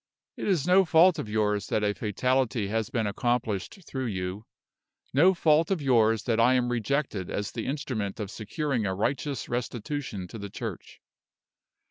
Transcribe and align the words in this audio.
It 0.35 0.47
is 0.47 0.65
no 0.65 0.83
fault 0.83 1.19
of 1.19 1.29
yours 1.29 1.67
that 1.67 1.83
a 1.83 1.93
fatality 1.93 2.69
has 2.69 2.89
been 2.89 3.05
accomplished 3.05 3.83
through 3.85 4.07
you 4.07 4.45
no 5.13 5.35
fault 5.35 5.69
of 5.69 5.79
yours 5.79 6.23
that 6.23 6.39
I 6.39 6.55
am 6.55 6.69
rejected 6.69 7.29
as 7.29 7.51
the 7.51 7.67
instrument 7.67 8.19
of 8.19 8.31
securing 8.31 8.87
a 8.87 8.95
righteous 8.95 9.47
restitution 9.47 10.27
to 10.29 10.39
the 10.39 10.49
Church. 10.49 10.99